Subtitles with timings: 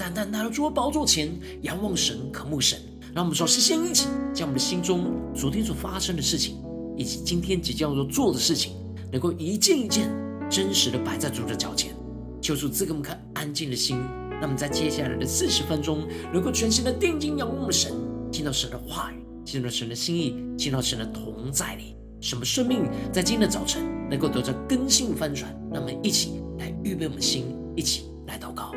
[0.00, 2.80] 单单来到主的宝座前，仰望神，渴慕神。
[3.14, 6.56] 让我们说，首先一起将我们的心中昨天所发生的事情，
[6.96, 8.72] 以及今天即将要做的事情，
[9.12, 10.10] 能够一件一件
[10.48, 11.94] 真实的摆在主的脚前，
[12.40, 13.98] 求主赐给我们颗安静的心。
[14.40, 17.92] 让我们在接下来的四十分钟，能够全心的定睛仰望我们神，
[18.32, 25.54] 听到神的话语，听到神的心意，听到神的同在里，什么生命在今天的早晨能够得着更新翻转。
[25.70, 28.72] 让我们一起来预备我们的心，一起来祷告。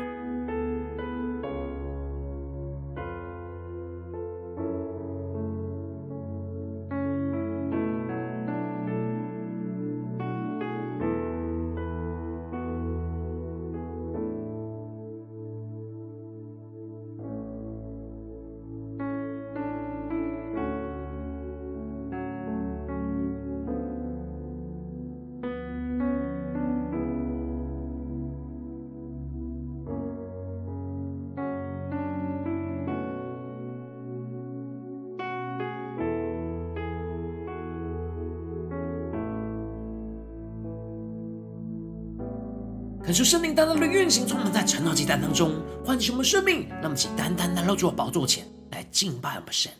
[43.04, 45.52] 恳求圣灵单单的运行，充满在晨祷祭坛当中，
[45.84, 46.66] 唤醒我们生命。
[46.82, 49.70] 那么请单单来到主的宝座前来敬拜我们神。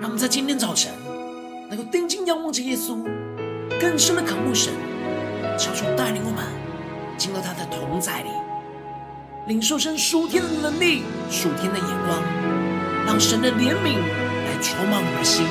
[0.00, 0.92] 让我们在今天早晨
[1.68, 3.02] 能够定睛仰望着耶稣，
[3.80, 4.72] 更深的渴慕神，
[5.58, 6.44] 求主带领我们
[7.18, 8.30] 进到他的同在里，
[9.48, 11.02] 领受神属天的能力、
[11.32, 12.22] 属天的眼光，
[13.04, 15.44] 让神的怜悯来充满我们的心，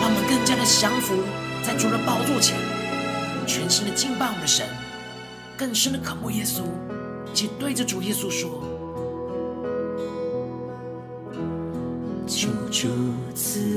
[0.00, 1.14] 让我们更加的降服。
[1.64, 2.58] 在主的宝座前，
[3.46, 4.66] 全新的敬拜我们的神，
[5.56, 6.60] 更深的渴慕耶稣，
[7.32, 8.62] 且对着主耶稣说
[12.28, 12.88] ：“求主
[13.34, 13.73] 赐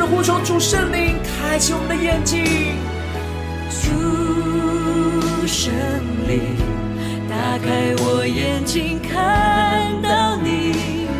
[0.00, 2.42] 的呼求，主圣灵开启我们的眼睛。
[3.68, 5.70] 主圣
[6.26, 6.56] 灵，
[7.28, 10.72] 打开我眼睛，看到你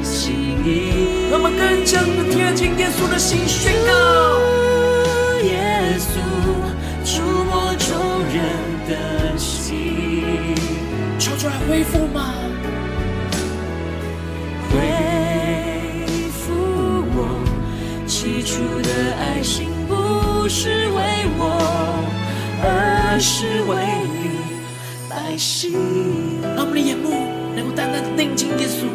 [0.02, 0.32] 心
[0.64, 1.28] 意。
[1.30, 3.92] 让我们更加的贴近耶稣的心，宣告。
[5.44, 6.16] 耶稣，
[7.04, 8.40] 触摸众人
[8.88, 10.56] 的心。
[11.18, 12.39] 出来恢复吗？
[18.50, 22.02] 出的爱心，不是为我，
[22.66, 23.78] 而是为
[24.10, 24.42] 你
[25.08, 25.78] 百姓。
[26.42, 28.90] 让我们的眼目能够单单的定睛耶稣，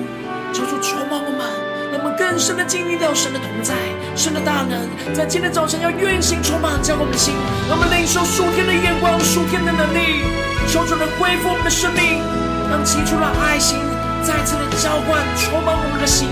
[0.51, 1.47] 求主充满我们，
[1.87, 3.71] 让我们更深的经历到神的同在，
[4.13, 4.75] 神的大能，
[5.15, 7.33] 在今天早晨要运行充满在我们的心，
[7.71, 10.27] 让我们领受属天的眼光、属天的能力。
[10.67, 12.19] 求主能恢复我们的生命，
[12.67, 13.79] 让起初的爱心
[14.19, 16.27] 再次的浇灌充满我们的心，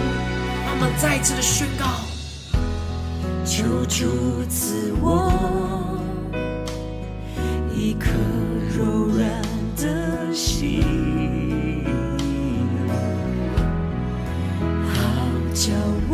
[0.67, 1.87] 让我们再一次的宣告：
[3.45, 5.31] 求主赐我
[7.75, 8.09] 一颗
[8.75, 8.83] 柔
[9.15, 9.41] 软
[9.75, 10.81] 的心，
[14.87, 14.93] 好
[15.53, 15.71] 叫
[16.09, 16.13] 我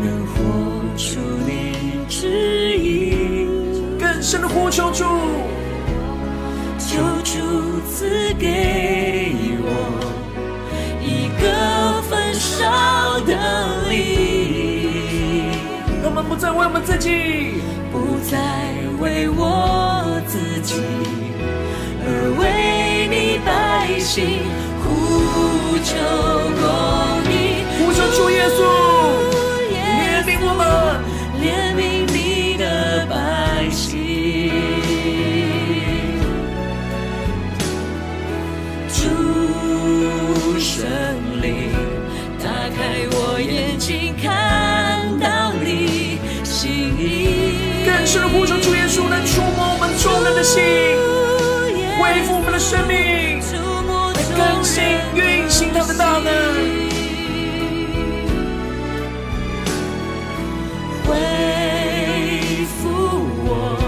[0.00, 0.34] 能活
[0.96, 1.50] 出你
[2.08, 3.48] 旨意。
[3.98, 5.04] 更深的呼求主，
[6.78, 7.40] 求主
[7.90, 9.68] 赐给我
[11.02, 14.19] 一个焚烧的灵，
[16.30, 17.54] 不再为我们自己，
[17.90, 18.38] 不再
[19.00, 20.80] 为我自己，
[22.06, 24.38] 而为你百姓
[24.80, 25.90] 呼求
[26.54, 26.62] 公
[27.32, 27.66] 义。
[27.76, 28.58] 呼求主耶稣，
[48.10, 50.60] 深的呼求主耶稣，来触摸我们众人的心，
[51.96, 53.38] 恢复我们的生命，
[54.16, 54.82] 来更新
[55.14, 56.28] 运行他的大能。
[61.06, 62.90] 恢复
[63.46, 63.78] 我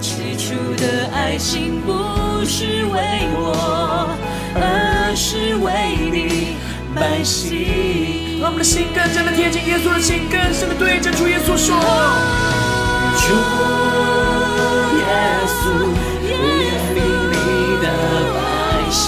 [0.00, 2.98] 起初的爱心，不是为
[3.38, 4.10] 我，
[4.56, 5.70] 而是为
[6.10, 6.56] 你
[6.92, 8.40] 百姓。
[8.40, 11.76] 让我们的心更加的贴近耶稣的心，更深的对着主耶稣说：
[13.30, 13.36] 主
[14.98, 15.06] 耶
[15.46, 15.62] 稣，
[16.26, 16.28] 怜
[16.94, 16.98] 悯
[17.30, 17.36] 你
[17.80, 17.86] 的
[18.34, 18.38] 百
[18.90, 19.00] 姓。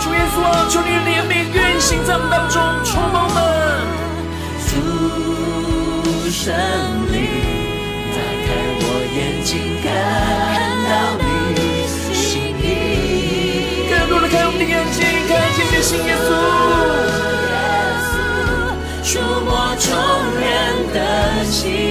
[0.00, 2.54] 主耶稣啊，求你的怜悯运行在我们当中，
[2.84, 3.36] 充满我们。
[4.70, 4.72] 主
[6.30, 6.54] 圣
[7.10, 7.16] 灵，
[8.14, 8.46] 打开
[8.78, 9.50] 我眼睛，
[9.82, 9.84] 看
[10.86, 11.26] 到你
[12.14, 12.22] 心
[12.62, 12.62] 意。
[13.90, 16.26] 更多的开我们的眼睛，看见你的心，耶稣。
[19.02, 19.86] 触摸众
[20.38, 20.42] 人
[20.92, 20.98] 的
[21.44, 21.83] 心，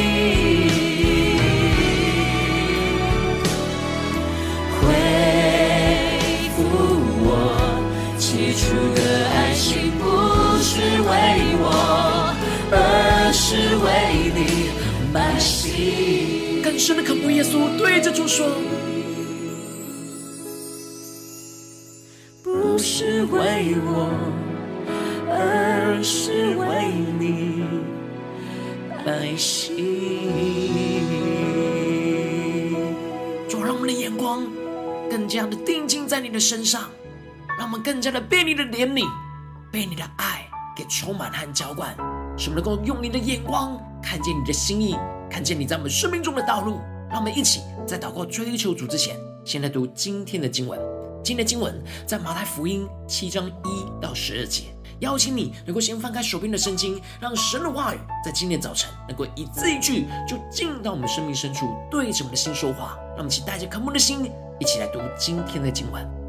[13.83, 14.71] 为你
[15.13, 16.62] 百姓。
[16.63, 18.47] 更深的渴慕耶稣，对着主说：
[22.41, 24.09] 不是为我，
[25.30, 27.65] 而是为你
[29.06, 29.75] 百姓。
[33.50, 34.47] 主，让我们的眼光
[35.09, 36.89] 更加的定睛在你的身上，
[37.57, 39.06] 让我们更加的被你的怜悯、
[39.71, 41.95] 被你的爱给充满和浇灌，
[42.38, 44.95] 使我们能够用你的眼光看见你的心意，
[45.30, 46.80] 看见你在我们生命中的道路。
[47.09, 49.15] 让我们一起在祷告追求主之前，
[49.45, 50.80] 先来读今天的经文。
[51.24, 54.63] 今天的经文在马太福音七章一到十二节。
[55.00, 62.97] 邀请你能够先翻开手边的圣经，让神的话语在今天早晨能够一字一句就进到我们生命深处，对着我们的心说话。
[63.09, 66.23] 让我们一起带着渴慕的心，一起来读今天的经文。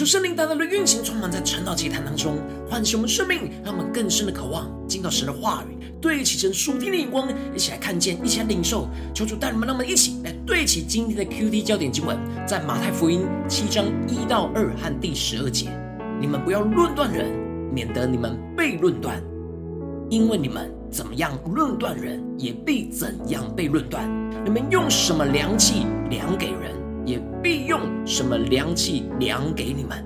[0.00, 2.38] 求圣灵大大的运行，充满在晨祷祭坛当中，
[2.70, 8.88] 唤醒我们生命，让我们更深的渴望进到神的话语，对齐神属天的眼光，一起来看见，一起来领受。
[9.12, 15.68] 求主带你们，让我们一起来对齐今天的 QT 焦点经文，在马太福音七章一到二和第十二节。
[16.18, 17.26] 你们不要论断人，
[17.70, 19.22] 免得你们被论断，
[20.08, 24.08] 因为你们怎么样论断人，也必怎样被论断。
[24.46, 26.72] 你们用什么量器量给人，
[27.04, 30.04] 也必用什么量器量给你们。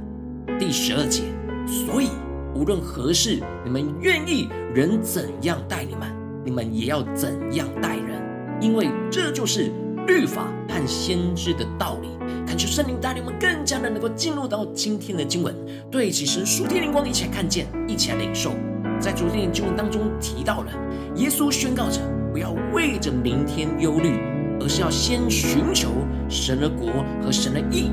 [0.59, 1.23] 第十二节，
[1.67, 2.09] 所以
[2.55, 6.09] 无论何事，你们愿意人怎样待你们，
[6.45, 8.23] 你们也要怎样待人，
[8.61, 9.73] 因为这就是
[10.07, 12.09] 律法和先知的道理。
[12.47, 15.55] 恳求圣灵带领我们更加的能够进入到今天的经文，
[15.91, 18.53] 对齐神属天灵光，一起来看见，一起来领受。
[19.01, 20.73] 在昨天的经文当中提到了，
[21.17, 24.21] 耶稣宣告着不要为着明天忧虑，
[24.61, 25.89] 而是要先寻求
[26.35, 27.91] 神的国和神的义。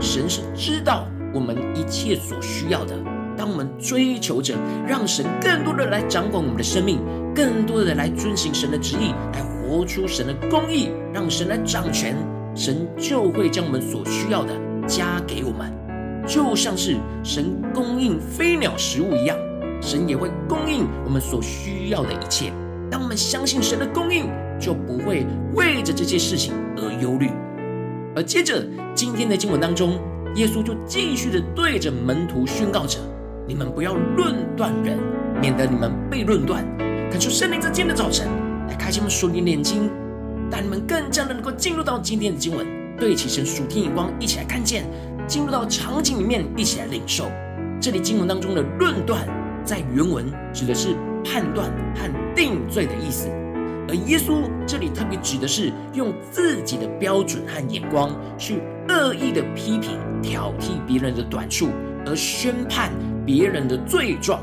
[0.00, 2.96] 神是知道我们一切所需要的。
[3.36, 4.54] 当我们追求着
[4.86, 6.98] 让神更多的来掌管我们的生命，
[7.34, 12.16] 更多的来遵行神的旨意，来活出神的公义，让神来掌权。
[12.54, 14.52] 神就会将我们所需要的
[14.86, 15.72] 加给我们，
[16.26, 19.36] 就像是神供应飞鸟食物一样，
[19.80, 22.52] 神也会供应我们所需要的一切。
[22.90, 24.28] 当我们相信神的供应，
[24.60, 27.30] 就不会为着这些事情而忧虑。
[28.14, 29.98] 而接着今天的经文当中，
[30.34, 32.98] 耶稣就继续的对着门徒宣告着
[33.48, 34.98] ：“你们不要论断人，
[35.40, 36.64] 免得你们被论断。”
[37.10, 38.26] 恳求圣灵在今天的早晨
[38.68, 39.90] 来开启我们属灵的眼睛。
[40.50, 42.66] 让你们更加的能够进入到今天的经文，
[42.98, 44.82] 对齐神属天眼光，一起来看见；
[45.26, 47.24] 进入到场景里面，一起来领受。
[47.80, 49.26] 这里经文当中的“论断”
[49.64, 50.88] 在原文指的是
[51.24, 53.28] 判断和定罪的意思，
[53.92, 58.58] 而耶稣这里特别指的是用自己的标准和眼光去
[58.88, 61.68] 恶意的批评、挑剔别人的短处，
[62.06, 62.90] 而宣判
[63.26, 64.42] 别人的罪状。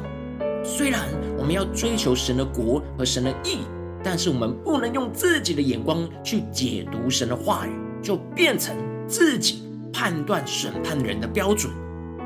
[0.64, 1.02] 虽然
[1.36, 3.58] 我们要追求神的国和神的义。
[4.02, 8.74] 但是我们不能用自己的眼光去解读神的话语，就变成
[9.10, 11.70] 自己判断审判人的标准，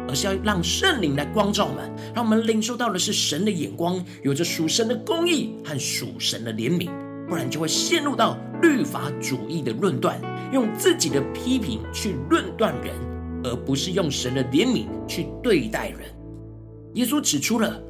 [0.08, 6.92] 而是要让圣灵来光照我们，让我们领受到的是神的眼光，有着属神的公义和属神的怜悯，
[7.34, 10.22] 不然就会陷入到律法主义的论断，
[10.52, 12.94] 用自己的批评去论断人，
[13.44, 16.02] 而不是用神的怜悯去对待人。
[16.94, 17.82] 耶稣指出了。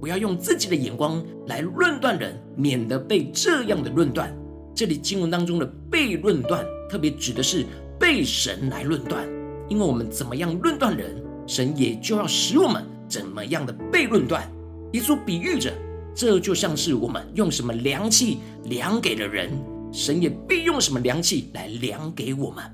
[0.00, 4.32] 不要用自己的眼光来论断人，免得被这样的论断。
[4.72, 7.66] 这里经文当中的被论断，特别指的是
[7.98, 9.24] 被神来论断。
[9.68, 14.48] 因为我们怎么样论断人，神也就要使我们怎么样的被论断。
[14.92, 15.72] 耶稣比喻着，
[16.14, 19.50] 这就像是我们用什么量器量给了人，
[19.92, 22.64] 神也必用什么量器来量给我们。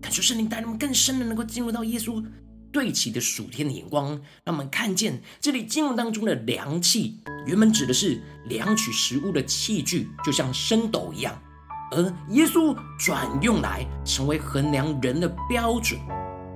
[0.00, 2.24] 感谢圣灵带领我们更深的能够进入到耶稣。
[2.70, 4.08] 对齐的属天的眼光，
[4.44, 11.36] 让我们看见这里经文当中的量器，原本指的是量取食物的器具，就像升斗一样。
[11.90, 15.98] 而耶稣转用来成为衡量人的标准，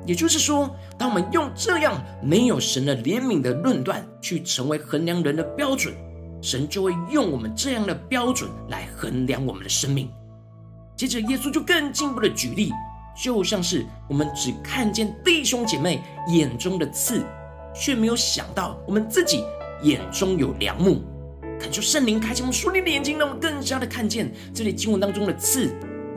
[0.06, 5.94] 也就是说，当我们用这样没有神的怜悯的论断去成为衡量人的标准，
[6.42, 10.10] 神就会用我们这样的标准来衡量我们的生命。
[10.94, 12.70] 接着，耶稣就更进一步的举例。
[13.22, 17.22] 就像是我们只看见弟兄姐妹眼中的刺，
[17.74, 19.44] 却没有想到我们自己
[19.82, 21.02] 眼中有梁木。
[21.60, 25.70] 恳求圣灵开启我们属灵的眼睛，让我们更加的看见这里经文当中的刺。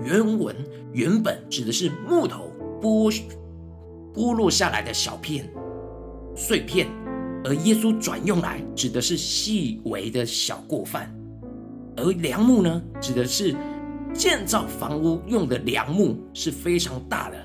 [0.03, 0.55] 原文
[0.93, 2.51] 原本指的是木头
[2.81, 3.13] 剥
[4.13, 5.49] 剥落下来的小片
[6.33, 6.87] 碎片，
[7.45, 11.09] 而耶稣转用来指的是细微的小过犯。
[11.95, 13.55] 而梁木呢，指的是。
[14.17, 17.35] 建造房屋用的梁木是非常大的，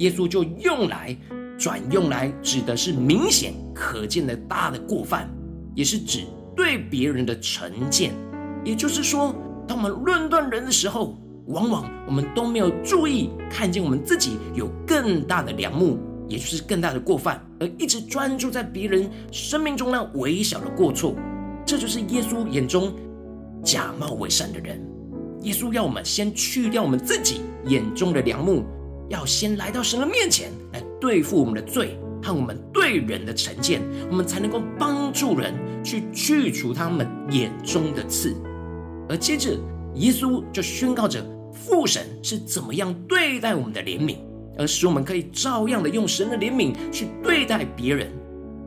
[0.00, 1.16] 耶稣就用来
[1.58, 5.26] 转用来指的是明显可见的大的过犯，
[5.74, 6.24] 也是指
[6.54, 8.12] 对别人的成见。
[8.62, 9.34] 也就是说，
[9.66, 15.98] 当我们论断人的时候，往往我们都没有注意看见我们自己有更大的梁木，
[16.28, 21.14] 也就是更大的过犯，而一直专注在别人生命中那微小的过错。
[21.64, 22.94] 这就是耶稣眼中
[23.64, 24.80] 假冒伪善的人。
[25.42, 28.64] 耶稣要我们先去掉我们自己眼中的梁木，
[29.08, 33.80] 要先来到神的面前来对付我们的罪和我们对人的成见，
[34.10, 35.54] 我们才能够帮助人
[35.84, 38.34] 去去除他们眼中的刺。
[39.08, 39.56] 而接着，
[39.94, 44.16] 耶稣就宣告着父神是怎么样对待我们的怜悯，
[44.58, 48.12] 而使我们可以照样的用神的怜悯去对待别人。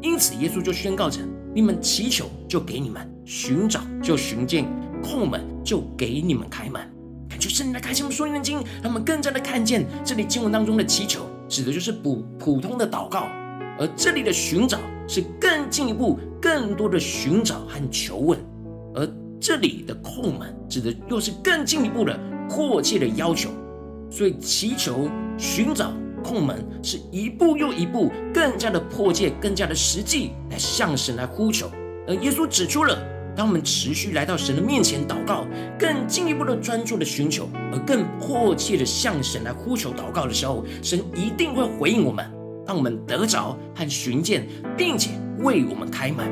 [0.01, 1.19] 因此，耶稣就宣告着：
[1.53, 4.65] 你们祈求，就给你们；寻找，就寻见。
[5.03, 6.79] 叩门就给你们开门，
[7.27, 13.24] 感觉圣灵的开启我们属灵的眼睛，让我们更加的看见这里经文当中的祈求，指的就是普普通的祷告，
[13.79, 18.39] 而这里的寻找是更进一步、更多的寻找和求问，
[18.93, 22.15] 而这里的叩门指的又是更进一步的
[22.48, 23.50] 迫切的要求。
[24.12, 31.72] 所以祈求、寻找、叩门是一步又一步，更加的迫切、更加的实际，来向神来呼求。
[32.08, 32.98] 而耶稣指出了，
[33.36, 35.48] 当我们持续来到神的面前祷告，
[35.80, 42.30] 更进一步的专注的寻求，而更迫切的向神来呼求祷告的时候，神一定会回应我们，
[42.68, 46.27] 让我们得着和寻见，并且为我们开门。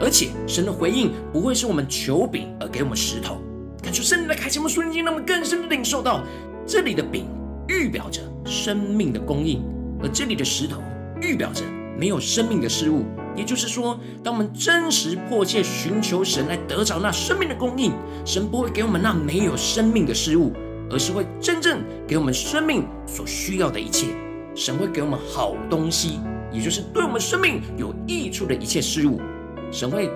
[0.00, 3.38] 而且神的回应不会是我们求饼而给我们石头。
[3.82, 6.24] 感受圣灵的开启，我们瞬间让我们更深的领受到，
[6.66, 7.26] 这里的饼
[7.68, 9.62] 预表着生命的供应，
[10.02, 10.82] 而这里的石头
[11.22, 11.62] 预表着
[11.96, 13.04] 没有生命的事物。
[13.36, 17.92] 也就是说，当我们真实迫切寻求神来得着那生命的供应，
[18.24, 20.52] 神不会给我们那没有生命的事物，
[20.90, 24.06] 而是会真正给我们生命所需要的一切。
[24.54, 26.18] 神会给我们好东西，
[26.50, 29.20] 也就是对我们生命有益处的一切事物。
[29.70, 30.10] 神会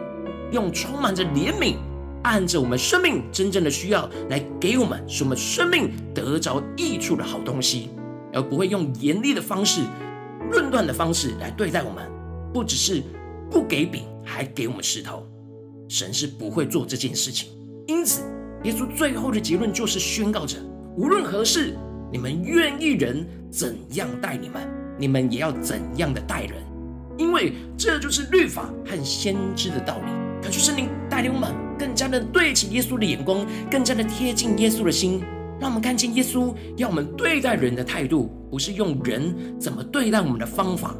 [0.51, 1.77] 用充满着怜悯，
[2.23, 7.91] 按着我们生命真正的需要来给我们，使我们生命得着益处的好东西，
[8.33, 9.83] 而不会用严厉的方式、
[10.51, 12.09] 论断的方式来对待我们。
[12.53, 13.03] 不只是
[13.51, 15.27] 不给饼，还给我们石头，
[15.89, 17.49] 神是不会做这件事情。
[17.87, 18.23] 因此，
[18.65, 20.59] 耶稣最后的结论就是宣告着：
[20.97, 21.75] 无论何事，
[22.13, 26.55] 你们愿意人怎样待你们，你们也要怎样的待人，
[27.17, 30.20] 因为这就是律法和先知的道理。
[30.43, 35.23] 感谢圣灵带领我们更加的对齐耶稣的眼光，更加的贴近耶稣的心，
[35.61, 40.95] 让我们看见耶稣要我们对待人的态度，不是用人怎么对待我们的方法。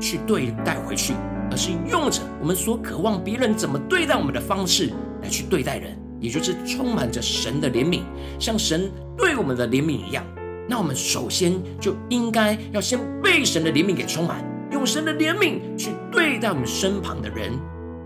[0.00, 1.12] 去对待回去，
[1.50, 8.02] 而是用着我们所渴望别人怎么对待我们的方式来去对待人，也就是充满着神的怜悯，
[8.38, 10.24] 像神对我们的怜悯一样。
[10.68, 17.50] 那我们首先就应该要先被神的怜悯给充满，用神的怜悯去对待我们身旁的人，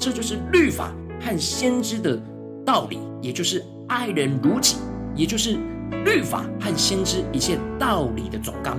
[0.03, 2.21] 这就是律法和先知的
[2.67, 4.75] 道理，也就是爱人如己，
[5.15, 5.57] 也就是
[6.05, 8.77] 律法和先知一切道理的总纲。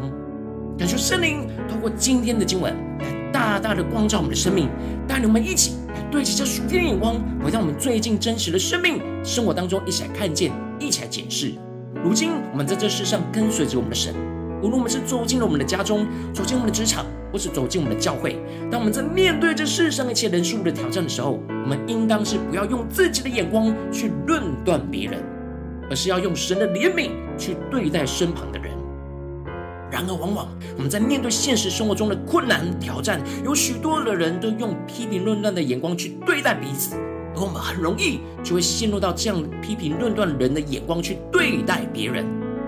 [0.77, 4.67] 感谢圣灵通过今天的经文来大大的光照我们的生命，
[5.07, 11.53] 带领我们一起来对齐这属天的眼光，回到我们最近真实的生命生活当中，一起来看见，一起来检视。
[12.03, 14.13] 如今我们在这世上跟随着我们的神，
[14.63, 25.19] 无论我们是走进了我们的家中，走进我们的职场，或是走进我们的教会，当我们在面对这世上一切人事物的挑战的时候，我们应当是不要用自己的眼光去论断别人，
[25.89, 28.71] 而是要用神的怜悯去对待身旁的人。
[29.91, 30.47] 然而，往往
[30.77, 36.95] 我们在面对现实生活中的困难挑战，有许多的人都用批评论断的眼光去对待彼此，
[37.35, 42.25] 而我们很容易就会陷入到这样批评论断人的眼光去对待别人。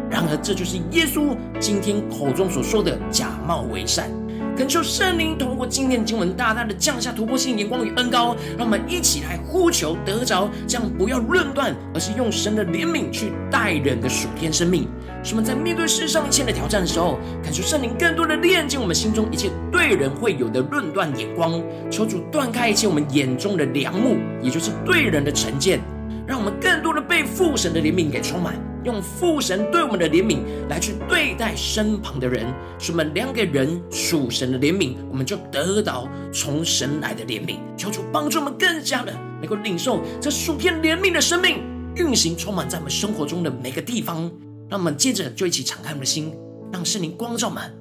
[0.10, 4.10] 然而，这就是耶稣今天口中所说的假冒为善。
[4.56, 14.88] 恳求圣灵通过今天经文，大大的降下突破性眼光与恩膏，让我们一起来呼求得着这样不要论断，而是用神的怜悯去待人的属天生命。
[15.22, 25.82] 使我们在面对世上一切的挑战的时候，恳求圣灵更多的炼净我们心中一切对人会有的论断眼光，求主断开一切我们眼中的良木，也就是对人的成见，
[26.26, 28.54] 让我们更多的被父神的怜悯给充满，
[28.86, 32.46] 用父神对我们的怜悯来去对待身旁的人，
[32.80, 37.58] 使我们两个人属神的怜悯，我们就得到从神来的怜悯。
[37.76, 41.62] 求主帮助我们更加的能够领受这属天怜悯的生命
[41.96, 44.32] 运行，充满在我们生活中的每个地方。
[44.68, 46.34] 让我们接着就一起敞开我们的心，
[46.74, 47.72] 让圣灵光照满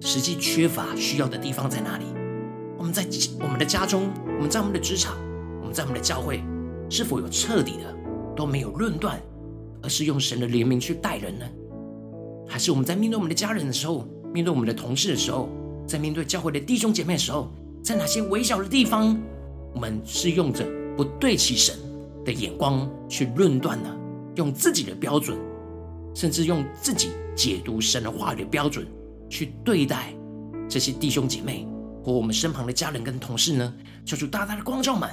[0.00, 2.04] 实际缺乏需要的地方在哪里？
[2.76, 3.04] 我们在
[3.40, 5.16] 我们的家中，我们在我们的职场，
[5.60, 6.40] 我们在我们的教会，
[6.88, 7.92] 是否有彻底的
[8.36, 9.20] 都没有论断，
[9.82, 11.46] 而是用神的怜悯去待人呢？
[12.48, 15.48] 还是我们在面对我们的家人的时候，面对我们的同事的时候，
[15.86, 17.50] 在面对教会的弟兄姐妹的时候，
[17.82, 19.20] 在哪些微小的地方，
[19.74, 21.76] 我们是用着不对齐神
[22.24, 23.94] 的眼光去论断呢？
[24.36, 25.38] 用自己的标准。
[26.14, 28.84] 甚至用自己解读神的话语的标准
[29.30, 30.12] 去对待
[30.68, 31.64] 这些弟兄姐妹
[32.02, 33.72] 或我们身旁的家人跟同事呢？
[34.04, 35.08] 求主大大的光照们，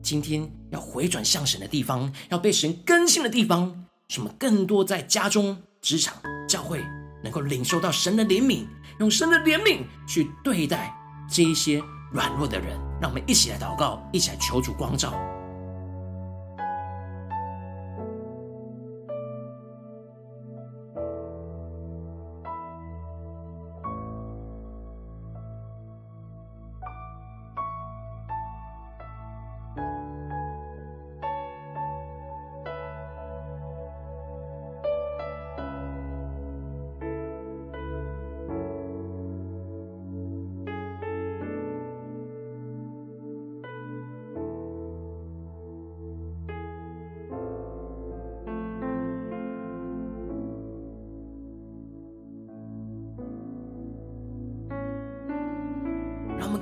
[0.00, 6.14] 今天要回转向神的地方，要被神更新的地方，什么更多在家中、职场、
[6.48, 6.82] 教会
[7.22, 8.66] 能够领受到神的怜悯，
[9.00, 10.94] 用神的怜悯去对待
[11.30, 12.80] 这一些软弱的人。
[13.02, 15.12] 让我们一起来祷告，一起来求主光照。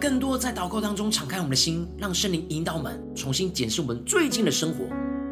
[0.08, 4.84] 更多在祷告当中敞开我们的心，让圣灵引导我们重新检视我们最近的生活。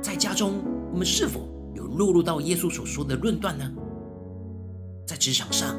[0.03, 0.61] 在家中，
[0.91, 3.71] 我们是否有落入到耶稣所说的论断呢？
[5.07, 5.77] 在职场上，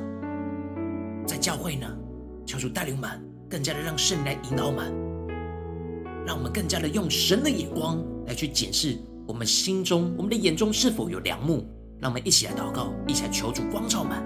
[1.27, 1.85] 在教会呢？
[2.45, 4.93] 求主带领我们，更加的让圣灵来引导我们，
[6.25, 11.69] 让我们更加的用神的眼光来去检视我们心中、我们的眼中是否有良木。
[11.99, 14.05] 让我们一起来祷告，一起来求主光照。
[14.05, 14.23] 们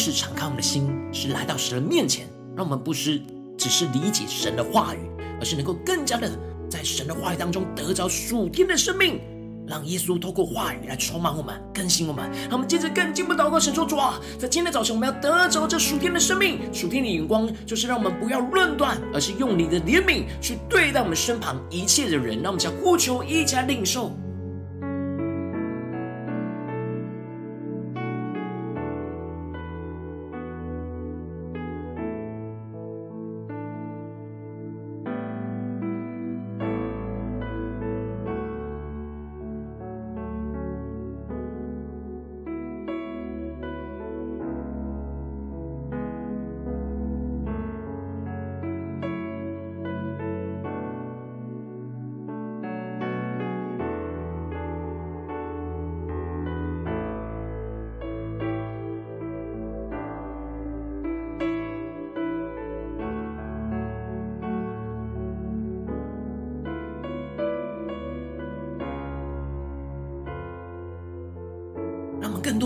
[0.00, 3.20] 实敞开我们的心，是来到神的面前，让我们不是
[3.58, 4.98] 只是理解神的话语，
[5.38, 6.30] 而是能够更加的
[6.70, 9.20] 在神的话语当中得着属天的生命，
[9.66, 12.30] 让耶稣透过话语来充满我们、更新我们。
[12.44, 22.40] 让我们接着更进一步祷告，神说：主啊，在今天的早晨，我们要得着这属天的生命、属天的眼光，就是让我们不要论断，而是用你的怜悯去对待我们身旁一切的人。
[22.40, 24.12] 让我们将呼求一起来领受。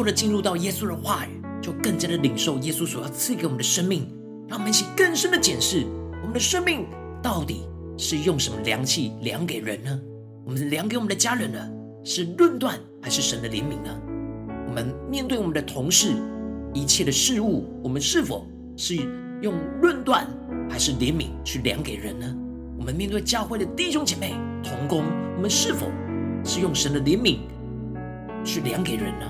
[0.04, 4.06] 的进入到耶稣的话语，就更加的领受耶稣所要赐给我们的生命。
[4.46, 5.86] 让我们一起更深的检视
[6.20, 6.86] 我们的生命
[7.22, 7.62] 到底
[7.96, 10.00] 是用什么量器量给人呢？
[10.44, 11.58] 我们量给我们的家人呢？
[12.04, 13.98] 是论断还是神的怜悯呢？
[14.68, 16.12] 我们面对我们的同事
[16.74, 18.96] 一切的事物，我们是否是
[19.40, 20.28] 用论断
[20.68, 22.36] 还是怜悯去量给人呢？
[22.78, 25.04] 我们面对教会的弟兄姐妹同工，
[25.36, 25.86] 我们是否
[26.44, 27.38] 是用神的怜悯
[28.44, 29.26] 去量给人呢？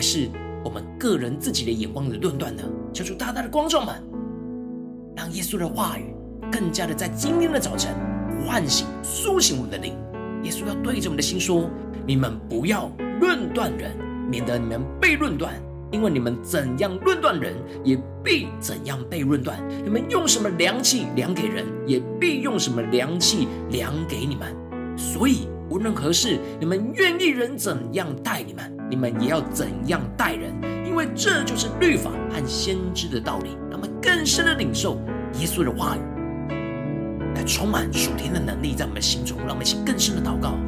[0.00, 0.30] 还是
[0.64, 2.62] 我们个人自己的眼光的论断呢？
[2.90, 4.02] 求主大大的光照们，
[5.14, 6.14] 让耶稣的话语
[6.50, 7.94] 更加的在今天的早晨
[8.46, 9.92] 唤醒、苏醒我们的灵。
[10.42, 11.68] 耶稣要对着我们的心说
[12.08, 13.94] ：“你们不要论断人，
[14.30, 15.52] 免得你们被论断。
[15.92, 19.62] 因为你们怎样论断人，也必怎样被论断。
[19.84, 24.56] 你们用什么量器量给人，也必用什么量器量给你们。
[24.96, 30.52] 所以无论何事，你们愿意人怎样待你们。”你们也要怎样待人，
[30.84, 33.56] 因为这就是律法和先知的道理。
[33.70, 35.00] 让我们更深的领受
[35.34, 36.00] 耶稣的话语，
[37.36, 39.38] 来充满属天的能力在我们心中。
[39.38, 40.58] 让我们一起更深的祷告。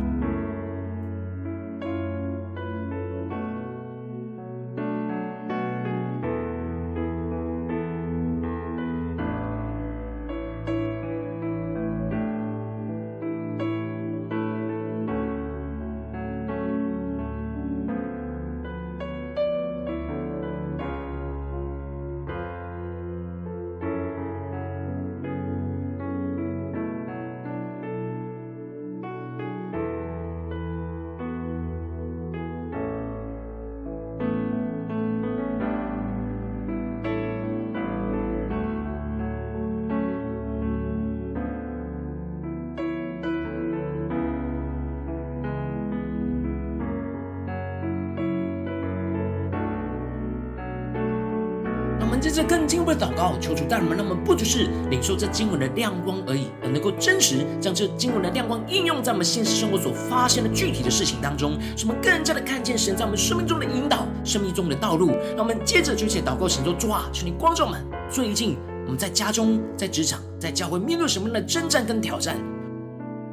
[52.32, 65.10] 着更进一步的祷告，求主带领们，让我们不只是领受这经文的亮光而已，而能够真实将这经文的亮光应用在我们现实生活所发生的具体的事情当中，使我们更加的看见神在我们生命中的引导，生命中的道路。
[65.36, 67.84] 让我们接着就一起祷告，神说：主啊，求你光照我们。
[68.10, 72.36] 最近我们在家中、在职场、在教会面对什么样的征战跟挑战？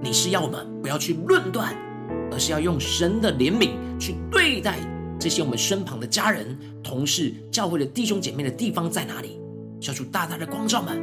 [0.01, 1.75] 你是要我们不要去论断，
[2.31, 4.77] 而是要用神的怜悯去对待。
[5.19, 9.37] 这些我们身旁的家人、同事、教会的弟兄姐妹的地方在哪里？
[9.81, 10.97] 求主大大的光照们，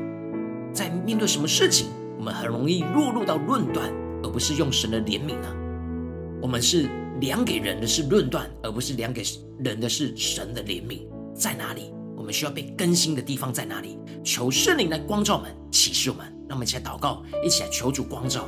[0.72, 5.54] 在面对什么事情，我们很容易落入到论断，而不是用神的怜悯呢？
[6.40, 6.88] 我们是
[7.20, 9.22] 量给人的是论断，而不是量给
[9.58, 11.02] 人的是神的怜悯。
[11.34, 11.92] 在哪里？
[12.16, 13.98] 我们需要被更新的地方在哪里？
[14.24, 16.26] 求圣灵来光照我们，启示我们。
[16.48, 18.46] 让我们一起来祷告，一起来求主光照。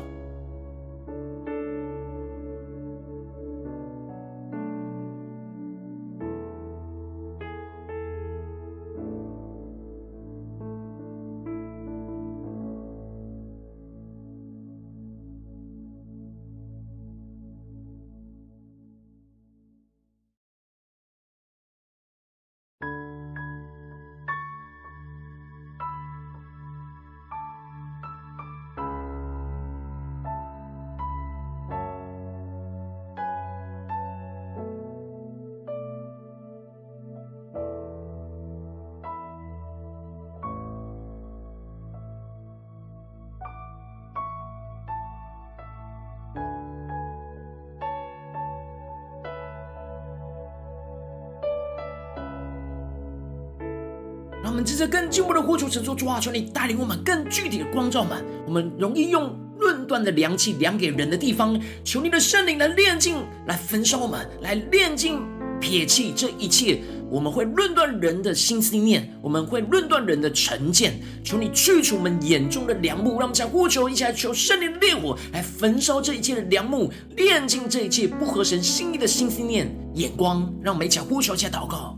[54.58, 65.22] 我们接着更进一步的呼求神说：主啊，求你带领我们更具体的光照们，我们容易用论断的量器量给人的地方，求你的圣灵来炼净，来焚烧我们，来炼净
[65.60, 66.80] 撇弃这一切。
[67.08, 71.00] 我们会论断人的心思念，我们会论断人的成见。
[71.22, 80.52] 求你去除我们眼中的梁木，让我们将呼求一起来求圣灵的烈火来焚烧这一切的梁木，炼净这一切不合神心意的心思念眼光。
[80.60, 81.96] 让我们一起呼求，一起来祷告。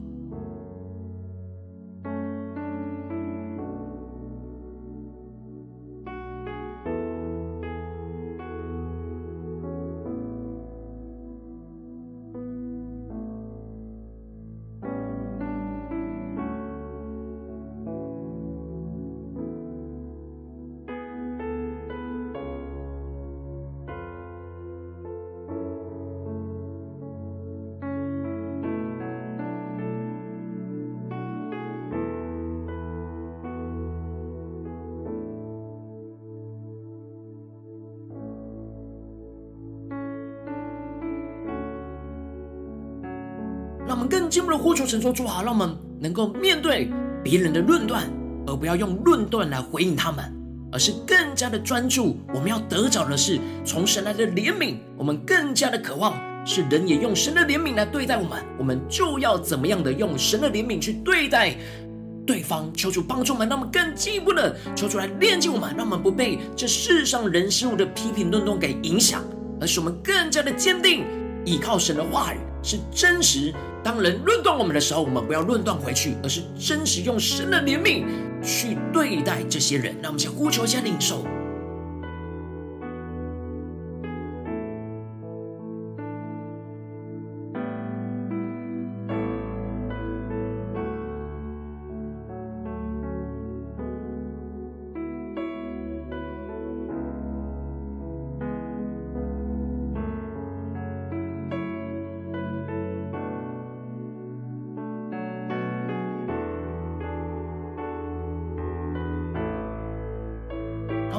[44.01, 46.91] 我们更进一步的呼求神说：主啊，让我们能够面对
[47.23, 48.11] 别人的论断，
[48.47, 50.25] 而不要用论断来回应他们，
[50.73, 52.17] 而是更加的专注。
[52.33, 61.55] 我们要得着的是从神来的怜悯，我们更加的渴望是人也用神的怜悯来对待我们，我们就要怎么样的用神的怜悯去对待
[62.27, 62.73] 对方。
[62.73, 69.23] 求主帮助我们，让我们更进一步的求主来炼净我们，让我们不被这世上人事物的批评论断给影响，
[69.61, 71.05] 而是我们更加的坚定
[71.45, 73.53] 依靠神的话语是真实。
[73.83, 78.05] 当人论断我们的时候，我们不要论断回去，而是真实用神的怜悯
[78.43, 79.95] 去对待这些人。
[80.03, 81.25] 让我们先呼求一下领受。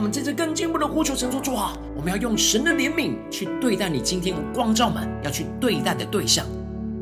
[0.01, 6.43] 我们在这更进一步的呼求神说：主啊，我们要用神的怜悯去对待你今天光照们要去对待的对象。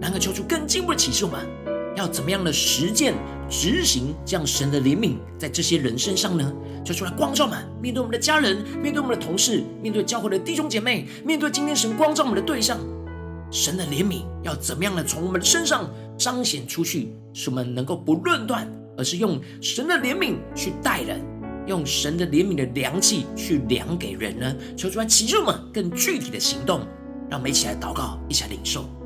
[0.02, 1.48] 然后求主更进一步的启示我们，
[1.96, 3.14] 要怎么样的实践
[3.50, 6.54] 执行这样神的怜悯在这些人身上呢？
[6.84, 12.78] 求主来光照们，面对我们的家人，面对我们的同事，面对教会的弟兄姐妹，面对今天神光照我们的对象，
[13.50, 21.22] 神的怜悯要怎么样的从我们的身上彰显出去，使我们能够不论断，而是用神的怜悯去待人。
[21.70, 24.56] 用神的怜悯的良器去量给人呢？
[24.76, 26.80] 求主来启示我们更具体的行动，
[27.30, 28.99] 让我们一起来祷告，一起来领受。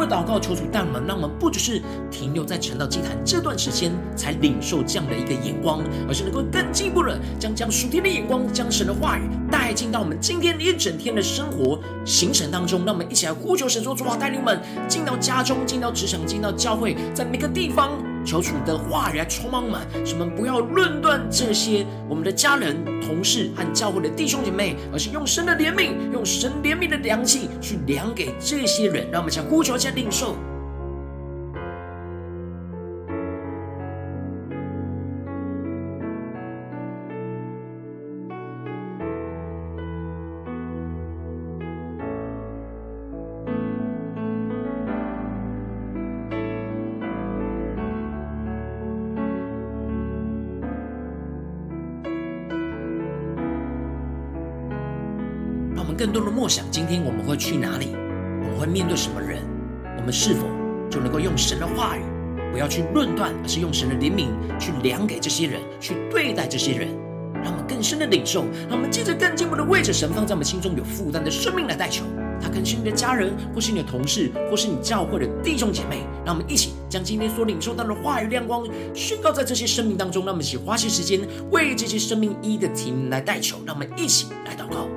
[0.00, 12.84] 为祷告，求主带领，让我们不只是停留在晨祷祭坛这段时间才领受这样的一个眼光，而是能够更进一步的将将属天的眼光，将神的话语带进到我们今天一整天的生活行程当中。
[12.84, 14.58] 让我们一起来呼求神说：主啊，带领我们
[14.88, 18.09] 进到家中，进到职场，进到教会，在每个地方。
[18.24, 29.08] 求主的话语来充满我们，使我们不要论断这些我们的家人、同事和教会的弟兄姐妹，而是用神的怜悯，用神怜悯的良心去量给这些人。
[29.10, 30.36] 让我们将呼求、下领受。
[56.00, 57.88] 更多的默想，今天我们会去哪里？
[58.42, 59.42] 我们会面对什么人？
[59.98, 60.46] 我们是否
[60.90, 62.00] 就能够用神的话语，
[62.50, 66.88] 不要去论断，而是用神的怜悯去量给这些人，去对待这些人，
[67.44, 72.02] 让我们更深的领受，让我们接着更进一步的为着神放在我们心中有负担的生命来代求。
[72.40, 76.06] 他可能是你的家人，或是你的同事，或是你教会的弟兄姐妹。
[76.24, 80.24] 让我们一起将今天所领受到的话语亮光宣告在这些生命当中。
[80.24, 83.58] 让我们一起花些时间为这些生命一一的提名来代求。
[83.66, 84.88] 让我们一起来祷告。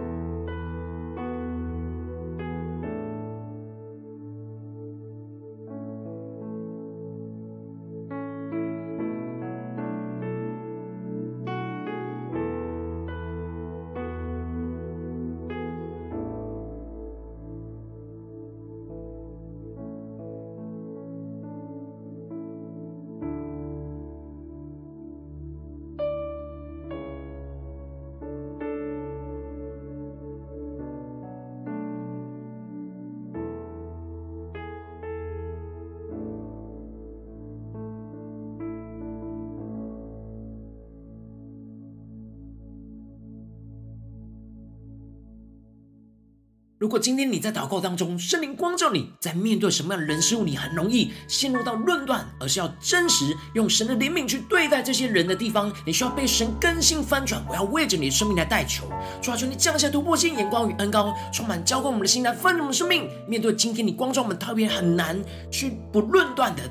[46.83, 57.41] 如果今天你在祷告当中，圣灵光照你，在面对什么样的人事物，你很容易陷入到论断，而是要真实用神的怜悯去对待这些人的地方，你需要被神更新翻转。
[57.47, 58.83] 我要为着你的生命来代求，
[59.21, 63.09] 主啊，求你降下突破性眼光与恩膏，充满浇灌我们的心，来丰盛我们的生命。
[63.29, 65.17] 面对今天你光照我们特别很难
[65.49, 66.63] 去不论断的。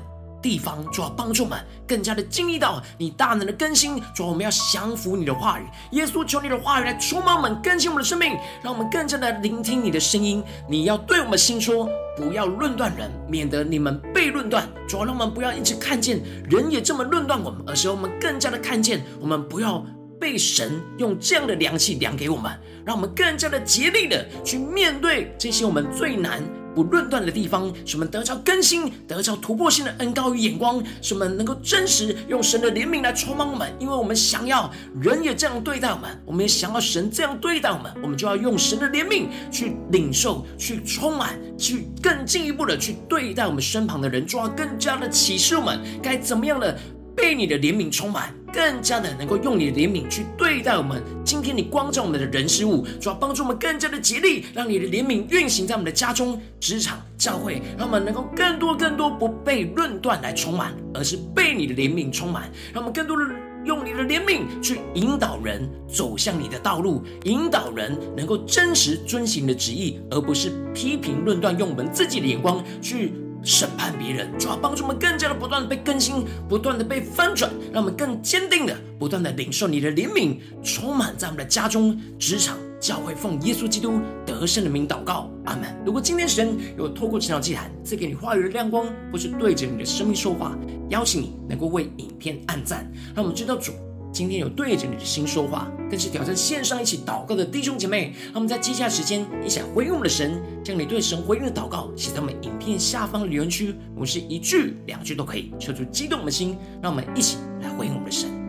[0.43, 3.95] 地方，主要帮助我们更加的经历到你大能的更新。
[4.13, 7.89] 主要我们要降服你的话语，耶稣，求你的话语来充满我们，更新。
[7.89, 10.43] 我们的生命，让我们更加的聆听你的声音。
[10.67, 14.67] 你要对我们心说，不要论断人，免得你们被论断。
[14.87, 19.85] 主要让我们不要一直看见人也这么论断我们，而是我们更加的看见，我们不要
[20.19, 22.51] 被神用这样的量器量给我们，
[22.85, 26.41] 让我们更加的竭力的去面对这些我们最难。
[26.75, 33.71] 不论断的地方，使我们得着更新，得着突破性的恩膏与眼光，使我们能够真实用神的怜悯来充满我们。
[33.79, 34.71] 因为我们想要
[35.01, 46.77] 人也这样对待我们，我们也想要神这样对待我们，我们就要用神的怜悯去领受、去充满、去更进一步的去对待我们身旁的人，就要更加的启示我们该怎么样的。
[47.15, 51.01] 被你的怜悯充满，更加的能够用你的怜悯去对待我们。
[51.25, 62.43] 今天你光照我们的人事物，主要帮助我们更加的竭力，让你的怜悯运行在我们的家中、职场、教会，让我们能够更多更多不被论断来充满，而是被你的怜悯充满。
[62.71, 63.23] 让我们更多的
[63.65, 73.13] 用你的怜悯去引导人走向你的道路，引导人能够真实遵行你的旨意，而不是批评论断，用我们自己的眼光去。
[73.43, 85.75] 审判别人，主要帮助我们更加的不断的被更新，不断的被翻转，让我们更坚定的不断的领受你的怜悯，充满在我们的家中、职场、教会，奉耶稣基督得胜的名祷告，阿门。
[85.85, 90.57] 如果今天神有透过这场祭坛赐给你话语的亮光，或是对着你的生命说话，
[90.89, 93.73] 邀请你能够为影片按赞，让我们知道主。
[94.13, 98.13] 今天有对着你的心说话，更是挑战线上一起祷告的弟兄姐妹。
[98.25, 103.73] 让我们在接下来时间一起回应我们的神，将你对神回应的祷告写在我们影片下方的留言区。
[103.95, 108.42] 我们是一句两句都可以，求出激动的心，让我们一起来回应我们的神。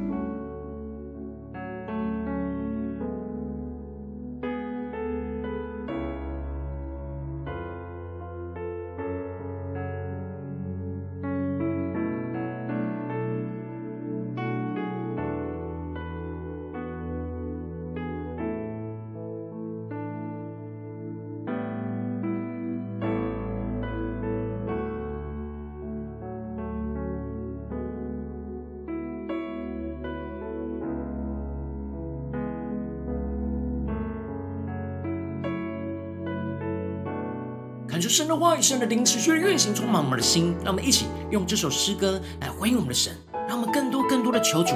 [38.14, 40.54] 神的话语，神的灵持续运行，充满我们的心。
[40.62, 43.12] 让我们一起用这首诗歌来回应我们的神，
[43.48, 44.72] 让我们更多更多的求主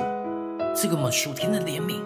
[0.74, 2.00] 赐给我们属天的怜悯，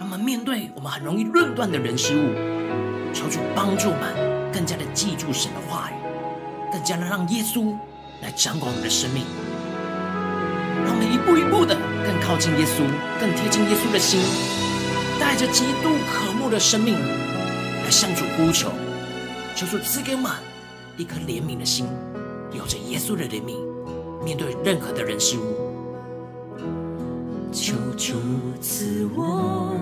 [0.00, 5.94] 我们面对我们很容易论断的人事物，求主帮助我们更加的记住神的话语，
[6.72, 7.72] 更加的让耶稣
[8.20, 9.22] 来掌管我们的生命。
[10.84, 12.82] 让我们一步一步的更靠近耶稣，
[13.20, 14.18] 更贴近耶稣的心，
[15.20, 16.94] 带着极度渴慕的生命
[17.84, 18.72] 来向主呼求，
[19.58, 20.30] 求主赐给我们
[20.96, 21.84] 一颗怜悯的心，
[22.52, 23.58] 有着耶稣的怜悯，
[24.22, 25.42] 面对任何的人事物。
[27.50, 28.14] 求主
[28.60, 29.74] 赐我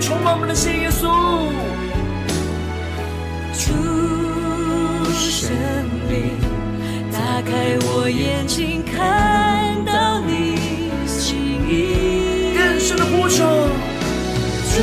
[0.00, 1.02] 充满我们的心，耶稣。
[3.54, 3.72] 主
[5.12, 5.50] 圣
[6.08, 6.36] 灵，
[7.12, 10.56] 打开我眼睛，看到你
[11.06, 11.36] 心
[11.68, 12.54] 意。
[12.56, 13.44] 更深的呼求，
[14.72, 14.76] 主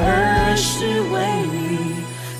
[0.00, 1.18] 而是为
[1.52, 1.96] 你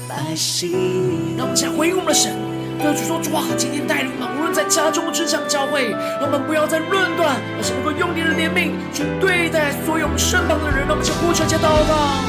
[0.09, 1.37] 百姓。
[1.37, 2.35] 让我们再回应我们的神，
[2.79, 5.91] 对主说：主啊，今天带领我们，无论在家中、职场、教会，
[6.21, 10.87] 让我们不要再论断，而是能够用你的怜悯去对待所有我们身旁的人。
[10.87, 12.25] 让我们先呼求，先祷告。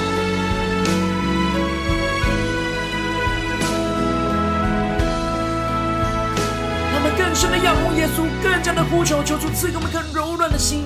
[7.18, 10.86] 更深的仰望耶稣，更加的呼求，求主赐给我们更柔软的心。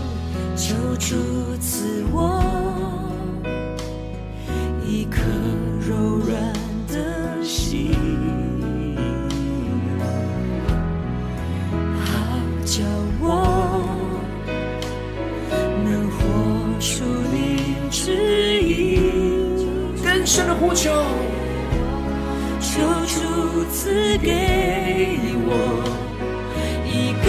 [0.56, 2.42] 求主赐我
[2.73, 2.73] 一
[5.14, 5.22] 颗
[5.88, 5.96] 柔
[6.26, 6.34] 软
[6.88, 7.94] 的心，
[12.04, 12.04] 好
[12.66, 12.84] 叫
[13.22, 13.24] 我
[15.84, 16.20] 能活
[16.80, 17.36] 出你
[17.92, 18.02] 旨
[18.62, 18.68] 意。
[20.04, 20.90] 更深的呼求，
[22.60, 24.28] 求主赐给
[25.46, 25.50] 我。
[26.86, 27.28] 一个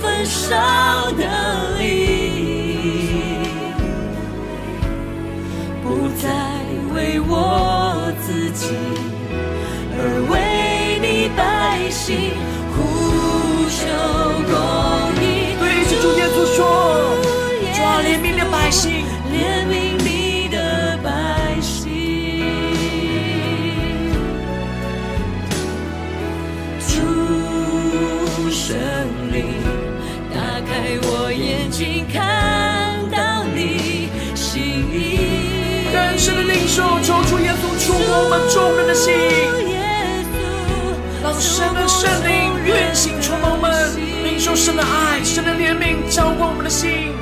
[0.00, 0.56] 焚烧
[8.60, 8.99] 自
[38.52, 39.14] 众人的心，
[41.22, 47.12] 让神的圣灵运行充满我们，领受神的爱，神的怜悯浇灌我们的心，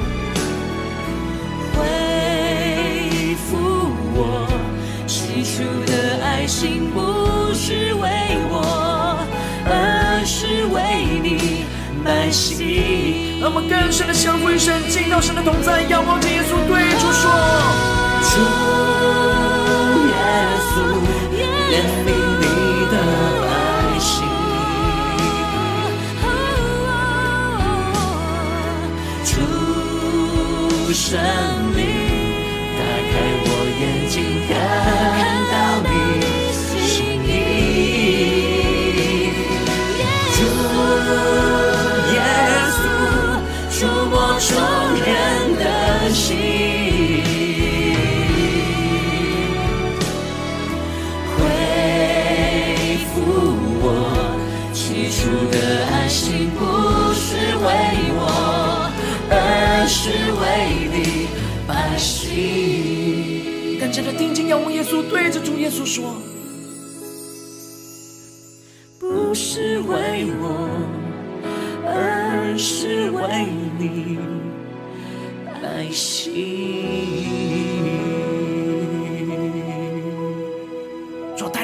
[1.76, 3.56] 恢复
[4.14, 4.48] 我
[5.06, 6.46] 起初的爱。
[6.46, 8.08] 心，不是为
[8.48, 9.18] 我，
[9.66, 10.80] 而是为
[11.22, 11.66] 你。
[12.02, 17.30] 百姓，让我们更深的降服于神，进到神的同在，仰望着耶稣，对主说：
[18.22, 18.40] 主
[20.08, 20.14] 耶
[20.72, 20.78] 稣，
[21.70, 21.72] 怜
[22.04, 22.08] 悯
[22.40, 22.44] 你
[22.92, 22.94] 的
[23.42, 23.46] 百
[23.98, 24.08] 姓。
[29.24, 31.18] 主圣
[69.88, 70.68] 为我，
[71.86, 73.46] 而是为
[73.78, 74.18] 你
[75.62, 77.18] 百姓。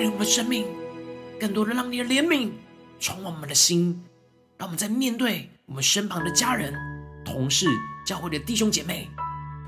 [0.07, 0.66] 我们的生命，
[1.41, 2.51] 更多的让你的怜悯
[3.01, 4.05] 充满我们的心，
[4.59, 6.75] 让我们在面对我们身旁的家人、
[7.25, 7.66] 同事、
[8.07, 9.09] 教会的弟兄姐妹，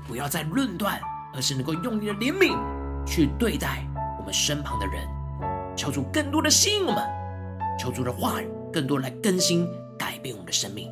[0.07, 1.01] 不要再论断，
[1.33, 2.55] 而是能够用你的怜悯
[3.03, 3.83] 去对待
[4.19, 5.07] 我们身旁的人，
[5.75, 7.03] 求主更多的吸引我们，
[7.77, 9.67] 求主的话语更多来更新
[9.97, 10.89] 改变我们的生命。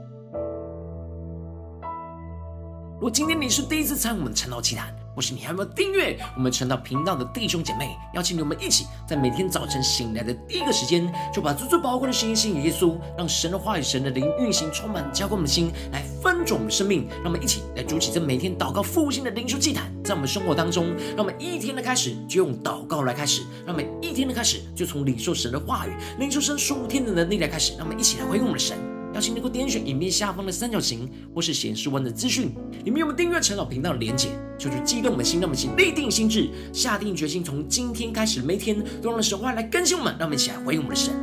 [2.95, 17.07] 如果今天你是第一次参与我们的晨祷祈坛，或是你还没有订阅我们晨祷频道的弟兄姐妹，邀请你们一起在每天早晨醒来的第一个时间，就把最最宝贵的声音献给耶稣，让神的话语、神的灵运行，充满浇灌我们的心，来翻转我们生命。
[17.24, 27.74] 让我们一起来筑起这每天祷告复兴的灵修祭坛，在我们生活当中，让我们一天的开始就用祷告来开始，让我们一天的开始就从领受神的话语、领受神属天的能力来开始。
[27.78, 28.95] 让我们一起来回应我们的神。
[29.16, 32.51] 邀请你能够点选影片下方的三角形，或是显示文的资讯，
[32.84, 41.13] 里面有我们订阅陈老频道的连结，就去激动我们的心，让我们一立定心志，下定决心，从今天开始，每天都让神话来更新我们，让我们一起来回应我们的神。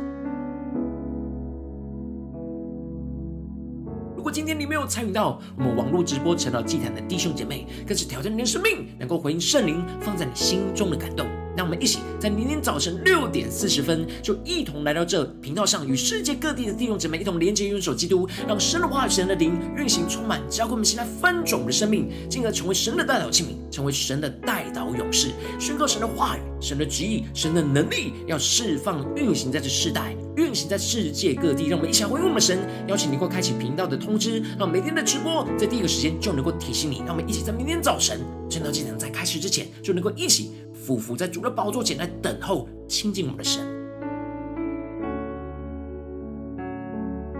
[4.17, 11.27] 如果今天你没有参与到我们网络直播晨祷祭坛的弟兄姐妹，更是挑战你的生命，能够回应圣灵放在你心中的感动。
[11.55, 25.29] 让我们一起在明天早晨六点四十分，就一同来到这频道上，与世界各地的弟兄姊妹一同连接、拥守基督，让神的话语、神的灵运行、充满，教灌我们现在翻转我们的生命，进而成为神的代祷器皿，成为神的代祷勇士，
[25.59, 31.67] 宣告神的话语、神的旨意、神的能力，要释放、运行在这世代，运行在世界各地。
[31.67, 36.99] 让我们一起来回应我们神，邀请你过开启频道的通知，让每天的直播在第一个时间就能够提醒你。
[37.05, 40.51] 让我们一起在明天早晨晨祷祭坛在开始之前，就能够一起。
[40.83, 43.63] 俯伏在主的宝座前来等候亲近我们的神。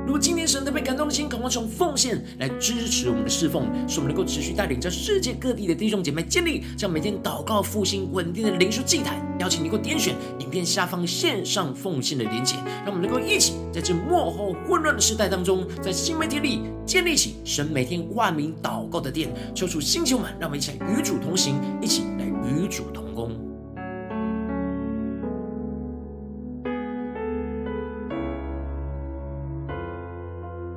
[0.05, 9.21] 如果今天神特别感动的心，渴望从奉献来支持我们的侍奉，使我们能够持续带领着世界各地的弟兄姐妹建立这样每天祷告复兴稳定的灵修祭坛。
[9.39, 19.29] 邀请你能够点选影片下方线上奉献的连结，让我们能够一起在这幕后混乱的时代当中，在新媒体里建立起神每天万名祷告的殿。
[19.53, 22.03] 求主兴起我们，让我们一起来与主同行，一起
[22.43, 23.31] 与主同工。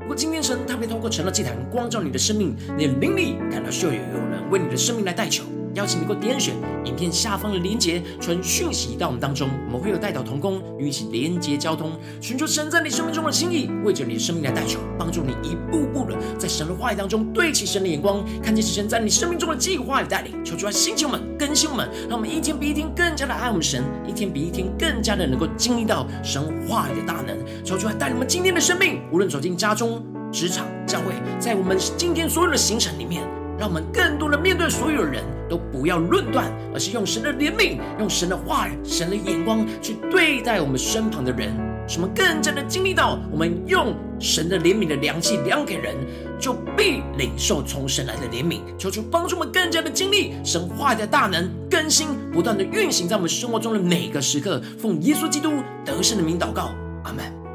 [0.00, 5.44] 如果今天神特别透过成了祭坛光照你的生命，你的灵里感到需要有人为你的生命来代求。
[5.76, 6.54] 邀请你能够点选
[6.86, 20.42] 影片下方的连结，传讯息到我们当中，我们会有代祷同工与你一起连结交通，寻求神在你生命中的心意，为着你的生命来代求，帮助你一步步的在神的话语当中对齐神的眼光，看见神在你生命中的计划与带领。
[20.42, 27.36] 求主来兴起我们，更新我们，让我们一天比一天更加的爱我们神，一天比一天更加的能够经历到神话语的大能。
[27.62, 30.02] 求主来带领我们今天的生命，无论走进家中、
[30.32, 33.22] 职场、教会，在我们今天所有的行程里面。
[33.58, 41.50] 让我们更多的面对所有人都不要论断，而是用神的怜悯，用神的话语、神的眼光去对待我们身旁的人，
[41.88, 45.94] 使我们更加的经历到，我们用神的怜悯的量器量给人，
[46.38, 48.60] 就必领受从神来的怜悯。
[48.76, 54.60] 求主帮助我们更加的经历神话的大能更新，不断的运行在我们生活中的每个时刻。
[54.78, 55.52] 奉耶稣基督
[55.84, 57.45] 得胜的名祷告，阿门。